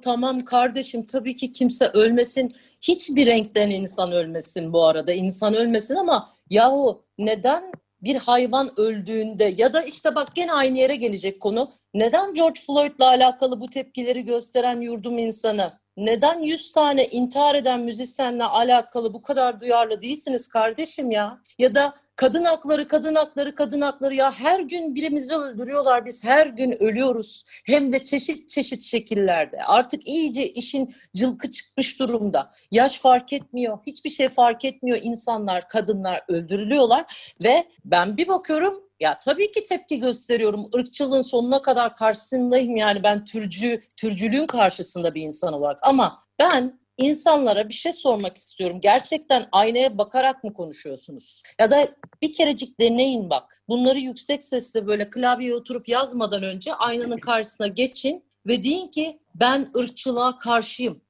[0.00, 2.48] tamam kardeşim tabii ki kimse ölmesin.
[2.80, 5.12] Hiçbir renkten insan ölmesin bu arada.
[5.12, 10.96] insan ölmesin ama yahu neden bir hayvan öldüğünde ya da işte bak gene aynı yere
[10.96, 11.72] gelecek konu.
[11.94, 18.44] Neden George Floyd'la alakalı bu tepkileri gösteren yurdum insanı neden 100 tane intihar eden müzisyenle
[18.44, 21.38] alakalı bu kadar duyarlı değilsiniz kardeşim ya?
[21.58, 26.46] Ya da kadın hakları, kadın hakları, kadın hakları ya her gün birimizi öldürüyorlar biz her
[26.46, 27.44] gün ölüyoruz.
[27.66, 29.62] Hem de çeşit çeşit şekillerde.
[29.66, 32.50] Artık iyice işin cılkı çıkmış durumda.
[32.70, 34.98] Yaş fark etmiyor, hiçbir şey fark etmiyor.
[35.02, 40.70] İnsanlar, kadınlar öldürülüyorlar ve ben bir bakıyorum ya tabii ki tepki gösteriyorum.
[40.74, 45.78] Irkçılığın sonuna kadar karşısındayım yani ben türcü, türcülüğün karşısında bir insan olarak.
[45.82, 48.80] Ama ben insanlara bir şey sormak istiyorum.
[48.80, 51.42] Gerçekten aynaya bakarak mı konuşuyorsunuz?
[51.60, 51.88] Ya da
[52.22, 53.62] bir kerecik deneyin bak.
[53.68, 59.70] Bunları yüksek sesle böyle klavyeye oturup yazmadan önce aynanın karşısına geçin ve deyin ki ben
[59.76, 61.00] ırkçılığa karşıyım.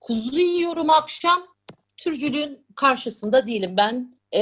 [0.00, 1.46] Kuzu yiyorum akşam,
[1.96, 3.76] türcülüğün karşısında değilim.
[3.76, 4.40] Ben e,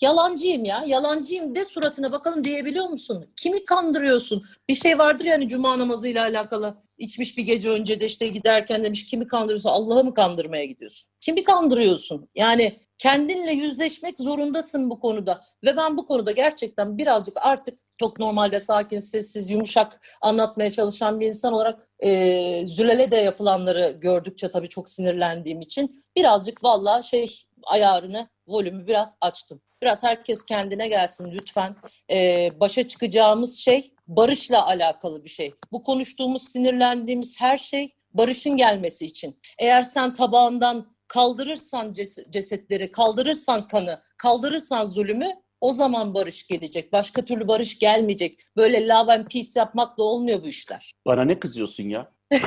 [0.00, 3.26] yalancıyım ya, yalancıyım de suratına bakalım diyebiliyor musun?
[3.36, 4.42] Kimi kandırıyorsun?
[4.68, 6.74] Bir şey vardır yani cuma namazıyla alakalı.
[6.98, 9.70] İçmiş bir gece önce de işte giderken demiş kimi kandırıyorsun?
[9.70, 11.10] Allah'ı mı kandırmaya gidiyorsun?
[11.20, 12.28] Kimi kandırıyorsun?
[12.34, 15.42] Yani kendinle yüzleşmek zorundasın bu konuda.
[15.64, 21.26] Ve ben bu konuda gerçekten birazcık artık çok normalde sakin, sessiz, yumuşak anlatmaya çalışan bir
[21.26, 28.28] insan olarak e, Zülale de yapılanları gördükçe tabii çok sinirlendiğim için birazcık valla şey ayarını,
[28.50, 29.60] volümü biraz açtım.
[29.82, 31.76] Biraz herkes kendine gelsin lütfen.
[32.10, 35.54] Ee, başa çıkacağımız şey barışla alakalı bir şey.
[35.72, 39.40] Bu konuştuğumuz, sinirlendiğimiz her şey barışın gelmesi için.
[39.58, 41.94] Eğer sen tabağından kaldırırsan
[42.30, 45.28] cesetleri, kaldırırsan kanı, kaldırırsan zulümü
[45.60, 46.92] o zaman barış gelecek.
[46.92, 48.40] Başka türlü barış gelmeyecek.
[48.56, 50.92] Böyle love and peace yapmakla olmuyor bu işler.
[51.06, 52.12] Bana ne kızıyorsun ya?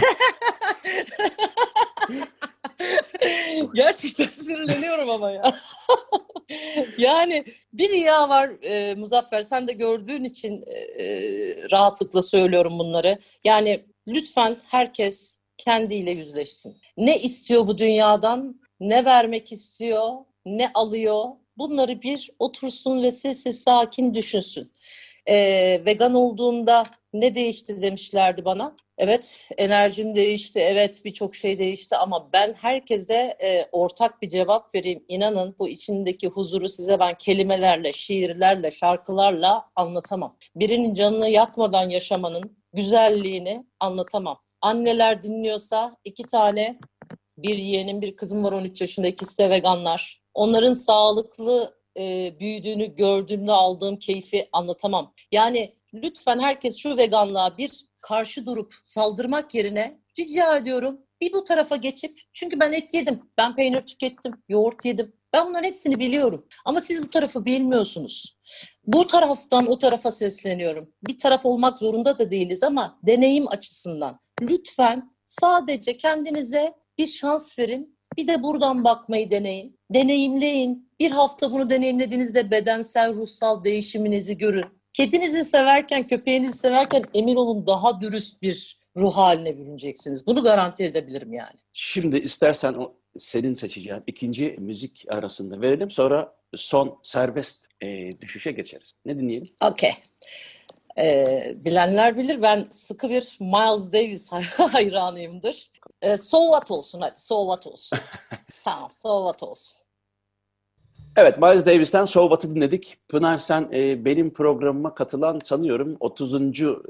[3.76, 5.56] Gerçekten sinirleniyorum ama ya.
[6.98, 10.64] yani bir riya var e, Muzaffer sen de gördüğün için
[11.00, 11.06] e,
[11.72, 13.18] rahatlıkla söylüyorum bunları.
[13.44, 16.78] Yani lütfen herkes kendiyle yüzleşsin.
[16.98, 20.10] Ne istiyor bu dünyadan, ne vermek istiyor,
[20.46, 21.26] ne alıyor.
[21.58, 24.72] Bunları bir otursun ve sessiz sakin düşünsün.
[25.30, 26.84] Ee, vegan olduğunda
[27.14, 28.76] ne değişti demişlerdi bana.
[28.98, 35.06] Evet enerjim değişti, evet birçok şey değişti ama ben herkese e, ortak bir cevap vereyim.
[35.08, 40.38] İnanın bu içindeki huzuru size ben kelimelerle, şiirlerle, şarkılarla anlatamam.
[40.56, 44.40] Birinin canını yakmadan yaşamanın güzelliğini anlatamam.
[44.62, 46.80] Anneler dinliyorsa iki tane
[47.38, 50.22] bir yeğenim bir kızım var 13 yaşında ikisi de veganlar.
[50.34, 55.14] Onların sağlıklı e, büyüdüğünü gördüğümde aldığım keyfi anlatamam.
[55.32, 61.76] Yani lütfen herkes şu veganlığa bir karşı durup saldırmak yerine rica ediyorum bir bu tarafa
[61.76, 65.14] geçip çünkü ben et yedim, ben peynir tükettim, yoğurt yedim.
[65.34, 66.48] Ben bunların hepsini biliyorum.
[66.66, 68.38] Ama siz bu tarafı bilmiyorsunuz.
[68.86, 70.90] Bu taraftan o tarafa sesleniyorum.
[71.08, 78.00] Bir taraf olmak zorunda da değiliz ama deneyim açısından lütfen sadece kendinize bir şans verin.
[78.18, 79.80] Bir de buradan bakmayı deneyin.
[79.94, 80.93] Deneyimleyin.
[81.04, 84.66] Bir hafta bunu deneyimlediğinizde bedensel, ruhsal değişiminizi görün.
[84.92, 90.28] Kedinizi severken, köpeğinizi severken emin olun daha dürüst bir ruh haline bürüneceksiniz.
[90.28, 91.60] Bunu garanti edebilirim yani.
[91.74, 95.92] Şimdi istersen o senin seçeceğin ikinci müzik arasında verelim.
[95.92, 98.94] Sonra son serbest e, düşüşe geçeriz.
[99.06, 99.48] Ne dinleyelim?
[99.63, 99.94] Okey.
[100.98, 104.32] Ee, bilenler bilir ben sıkı bir Miles Davis
[104.72, 105.72] hayranıyımdır.
[106.02, 108.00] Ee, so what olsun hadi so what olsun.
[108.63, 109.83] tamam so what olsun.
[111.15, 112.97] Evet, Miles Davis'ten So What'ı dinledik.
[113.10, 116.34] Pınar sen e, benim programıma katılan sanıyorum 30.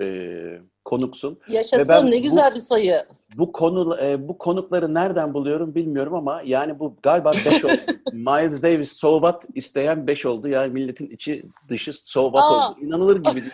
[0.02, 1.40] E, konuksun.
[1.48, 2.96] Yaşasın ne güzel bu, bir sayı.
[3.38, 7.74] Bu konu e, bu konukları nereden buluyorum bilmiyorum ama yani bu galiba 5 oldu.
[8.14, 10.48] Miles Davis So What isteyen 5 oldu.
[10.48, 12.70] Yani milletin içi dışı So What Aa.
[12.70, 12.80] oldu.
[12.82, 13.36] İnanılır gibi.
[13.36, 13.52] değil.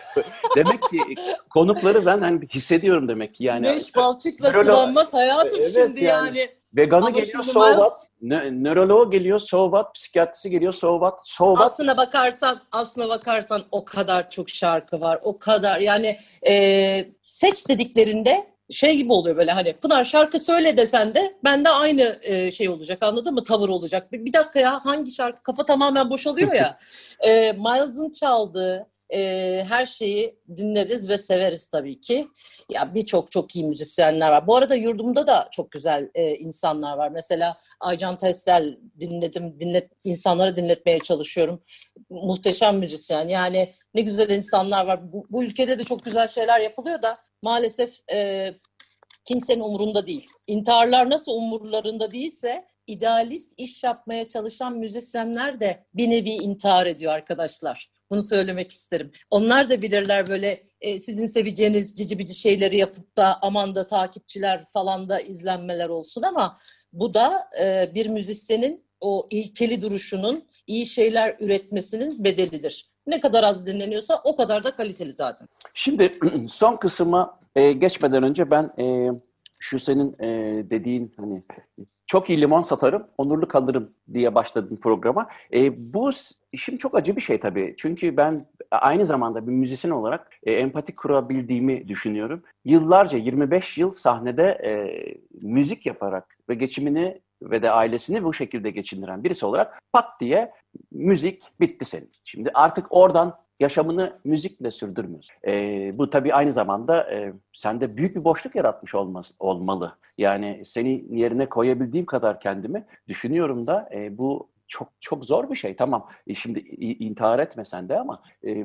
[0.56, 0.98] demek ki
[1.50, 3.44] konukları ben hani hissediyorum demek ki.
[3.44, 6.38] Yani Beş balçıkla sıvanmaz hayatım Evet, şimdi yani.
[6.38, 6.59] yani.
[6.76, 11.18] Veganı Ama geliyor So Miles- What, nö- nöroloğu geliyor So What, psikiyatrisi geliyor So What,
[11.22, 11.66] So What.
[11.72, 15.20] Aslına bakarsan, aslına bakarsan o kadar çok şarkı var.
[15.22, 16.16] O kadar yani
[16.48, 22.18] e, seç dediklerinde şey gibi oluyor böyle hani Pınar şarkı söyle desen de bende aynı
[22.22, 23.44] e, şey olacak anladın mı?
[23.44, 24.12] Tavır olacak.
[24.12, 25.42] Bir, bir dakika ya hangi şarkı?
[25.42, 26.78] Kafa tamamen boşalıyor ya.
[27.20, 32.28] e, Miles'ın çaldığı e, her şeyi dinleriz ve severiz tabii ki.
[32.70, 34.46] Ya birçok çok iyi müzisyenler var.
[34.46, 37.08] Bu arada yurdumda da çok güzel e, insanlar var.
[37.08, 41.62] Mesela Aycan Testel dinledim, dinlet insanlara dinletmeye çalışıyorum.
[42.10, 43.28] Muhteşem müzisyen.
[43.28, 45.12] Yani ne güzel insanlar var.
[45.12, 48.52] Bu, bu ülkede de çok güzel şeyler yapılıyor da maalesef e,
[49.24, 50.26] kimsenin umurunda değil.
[50.46, 57.90] İntiharlar nasıl umurlarında değilse idealist iş yapmaya çalışan müzisyenler de bir nevi intihar ediyor arkadaşlar.
[58.10, 59.10] Bunu söylemek isterim.
[59.30, 64.64] Onlar da bilirler böyle e, sizin seveceğiniz cici bici şeyleri yapıp da aman da takipçiler
[64.72, 66.56] falan da izlenmeler olsun ama
[66.92, 72.90] bu da e, bir müzisyenin o ilkeli duruşunun iyi şeyler üretmesinin bedelidir.
[73.06, 75.48] Ne kadar az dinleniyorsa o kadar da kaliteli zaten.
[75.74, 76.12] Şimdi
[76.48, 79.10] son kısma e, geçmeden önce ben e,
[79.58, 80.26] şu senin e,
[80.70, 81.42] dediğin hani
[82.10, 85.28] çok iyi limon satarım, onurlu kalırım diye başladım programa.
[85.54, 86.10] E, bu
[86.52, 87.74] işim çok acı bir şey tabii.
[87.78, 92.42] Çünkü ben aynı zamanda bir müzisyen olarak e, empati kurabildiğimi düşünüyorum.
[92.64, 94.70] Yıllarca, 25 yıl sahnede e,
[95.42, 100.52] müzik yaparak ve geçimini ve de ailesini bu şekilde geçindiren birisi olarak pat diye
[100.92, 102.10] müzik bitti senin.
[102.24, 105.36] Şimdi artık oradan yaşamını müzikle sürdürmüyorsun.
[105.46, 109.96] Ee, bu tabii aynı zamanda e, sende büyük bir boşluk yaratmış olmaz, olmalı.
[110.18, 115.76] Yani seni yerine koyabildiğim kadar kendimi düşünüyorum da e, bu çok çok zor bir şey.
[115.76, 118.64] Tamam e, şimdi intihar etme sen de ama e,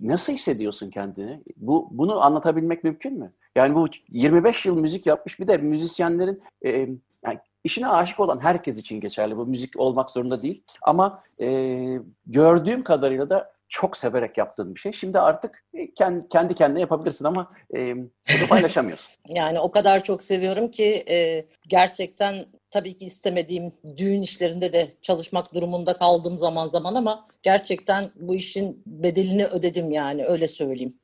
[0.00, 1.42] nasıl hissediyorsun kendini?
[1.56, 3.32] Bu Bunu anlatabilmek mümkün mü?
[3.56, 6.70] Yani bu 25 yıl müzik yapmış bir de müzisyenlerin e,
[7.24, 9.36] yani işine aşık olan herkes için geçerli.
[9.36, 10.62] Bu müzik olmak zorunda değil.
[10.82, 14.92] Ama e, gördüğüm kadarıyla da çok severek yaptığın bir şey.
[14.92, 19.12] Şimdi artık e, kendi, kendi kendine yapabilirsin ama e, bunu paylaşamıyorsun.
[19.28, 25.54] Yani o kadar çok seviyorum ki e, gerçekten tabii ki istemediğim düğün işlerinde de çalışmak
[25.54, 30.98] durumunda kaldığım zaman zaman ama gerçekten bu işin bedelini ödedim yani öyle söyleyeyim.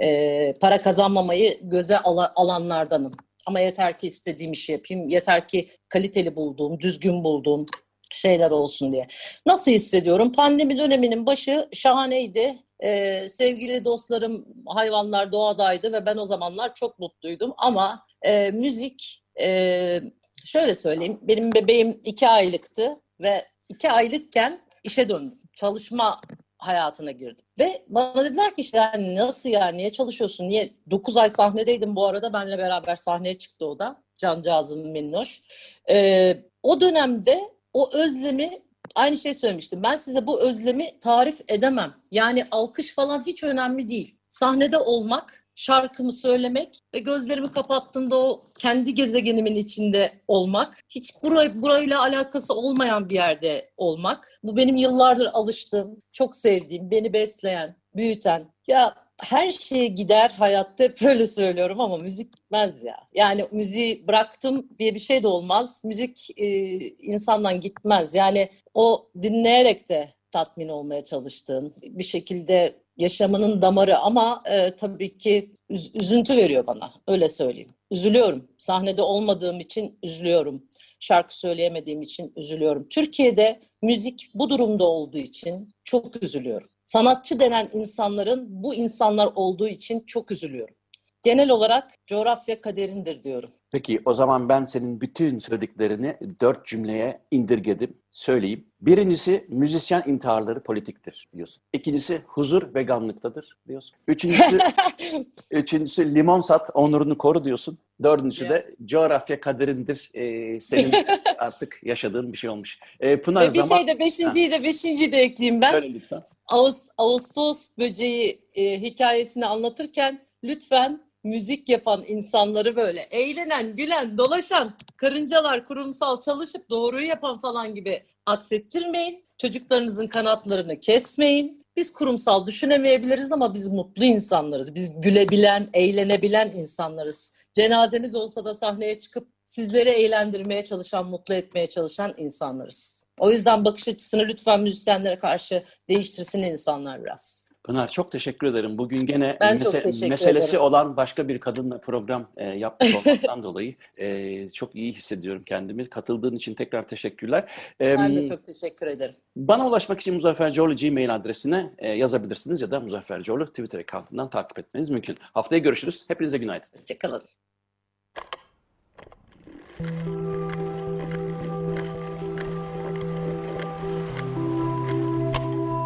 [0.00, 3.12] E, para kazanmamayı göze ala- alanlardanım.
[3.46, 5.08] Ama yeter ki istediğim işi yapayım.
[5.08, 7.66] Yeter ki kaliteli bulduğum, düzgün bulduğum
[8.10, 9.06] şeyler olsun diye.
[9.46, 10.32] Nasıl hissediyorum?
[10.32, 12.58] Pandemi döneminin başı şahaneydi.
[12.80, 17.54] Ee, sevgili dostlarım hayvanlar doğadaydı ve ben o zamanlar çok mutluydum.
[17.58, 20.00] Ama e, müzik e,
[20.44, 25.38] şöyle söyleyeyim benim bebeğim iki aylıktı ve iki aylıkken işe döndüm.
[25.54, 26.20] Çalışma
[26.58, 27.44] hayatına girdim.
[27.58, 30.48] Ve bana dediler ki işte yani nasıl yani niye çalışıyorsun?
[30.48, 30.70] Niye?
[30.90, 34.02] 9 ay sahnedeydim bu arada benle beraber sahneye çıktı o da.
[34.16, 35.42] cancağızım minnoş.
[35.90, 37.40] E, o dönemde
[37.72, 38.50] o özlemi
[38.94, 39.82] aynı şey söylemiştim.
[39.82, 41.94] Ben size bu özlemi tarif edemem.
[42.10, 44.18] Yani alkış falan hiç önemli değil.
[44.28, 52.00] Sahnede olmak, şarkımı söylemek ve gözlerimi kapattığımda o kendi gezegenimin içinde olmak, hiç burayı, burayla
[52.00, 54.28] alakası olmayan bir yerde olmak.
[54.42, 58.52] Bu benim yıllardır alıştığım, çok sevdiğim, beni besleyen, büyüten.
[58.66, 62.96] Ya her şeye gider hayatta hep böyle söylüyorum ama müzik gitmez ya.
[63.14, 65.82] Yani müziği bıraktım diye bir şey de olmaz.
[65.84, 66.46] Müzik e,
[66.88, 68.14] insandan gitmez.
[68.14, 75.50] Yani o dinleyerek de tatmin olmaya çalıştığın bir şekilde yaşamının damarı ama e, tabii ki
[75.70, 77.70] üz- üzüntü veriyor bana öyle söyleyeyim.
[77.90, 78.48] Üzülüyorum.
[78.58, 80.62] Sahnede olmadığım için üzülüyorum.
[81.00, 82.88] Şarkı söyleyemediğim için üzülüyorum.
[82.88, 86.68] Türkiye'de müzik bu durumda olduğu için çok üzülüyorum.
[86.88, 90.74] Sanatçı denen insanların bu insanlar olduğu için çok üzülüyorum.
[91.22, 93.50] Genel olarak coğrafya kaderindir diyorum.
[93.70, 98.64] Peki o zaman ben senin bütün söylediklerini dört cümleye indirgedim, söyleyeyim.
[98.80, 101.62] Birincisi müzisyen intiharları politiktir diyorsun.
[101.72, 103.96] İkincisi huzur veganlıktadır diyorsun.
[104.06, 104.58] Üçüncüsü,
[105.50, 107.78] üçüncüsü limon sat onurunu koru diyorsun.
[108.02, 110.10] Dördüncüsü de coğrafya kaderindir.
[110.14, 110.92] Ee, senin
[111.38, 112.78] artık yaşadığın bir şey olmuş.
[113.00, 113.84] Ee, Pınar Ve bir zaman...
[113.84, 115.70] şey de beşinciyi de beşinciyi de ekleyeyim ben.
[115.70, 116.22] Söyle lütfen.
[116.48, 126.20] Ağustos, böceği e, hikayesini anlatırken lütfen müzik yapan insanları böyle eğlenen, gülen, dolaşan, karıncalar kurumsal
[126.20, 129.24] çalışıp doğruyu yapan falan gibi aksettirmeyin.
[129.38, 131.64] Çocuklarınızın kanatlarını kesmeyin.
[131.78, 134.74] Biz kurumsal düşünemeyebiliriz ama biz mutlu insanlarız.
[134.74, 137.34] Biz gülebilen, eğlenebilen insanlarız.
[137.54, 143.04] Cenazemiz olsa da sahneye çıkıp sizleri eğlendirmeye çalışan, mutlu etmeye çalışan insanlarız.
[143.18, 147.47] O yüzden bakış açısını lütfen müzisyenlere karşı değiştirsin insanlar biraz.
[147.68, 148.78] Pınar çok teşekkür ederim.
[148.78, 150.60] Bugün gene Ben çok teşekkür meselesi ederim.
[150.64, 155.88] olan başka bir kadınla program e, yapmış olmaktan dolayı e, çok iyi hissediyorum kendimi.
[155.88, 157.50] Katıldığın için tekrar teşekkürler.
[157.80, 159.14] E, Ben de çok teşekkür ederim.
[159.36, 164.30] Bana ulaşmak için Muzaffer Coğlu Gmail adresine e, yazabilirsiniz ya da Muzaffer Coğlu Twitter account'undan
[164.30, 165.16] takip etmeniz mümkün.
[165.20, 166.04] Haftaya görüşürüz.
[166.08, 166.68] Hepinize günaydın.
[166.78, 167.22] Hoşçakalın.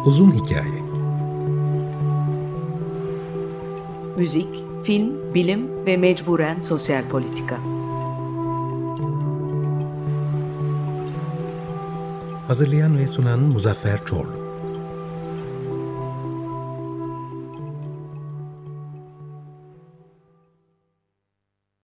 [0.05, 0.82] Uzun Hikaye
[4.17, 4.47] Müzik,
[4.83, 7.57] film, bilim ve mecburen sosyal politika.
[12.47, 14.42] Hazırlayan ve sunan Muzaffer Çorlu